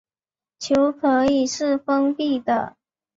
[0.57, 2.75] 球可以是封闭的。